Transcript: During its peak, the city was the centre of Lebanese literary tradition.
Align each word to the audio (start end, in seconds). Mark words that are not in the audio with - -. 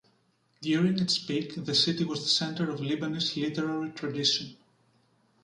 During 0.61 0.97
its 0.97 1.19
peak, 1.19 1.63
the 1.63 1.75
city 1.75 2.03
was 2.05 2.23
the 2.23 2.29
centre 2.29 2.71
of 2.71 2.79
Lebanese 2.79 3.39
literary 3.39 3.91
tradition. 3.91 4.57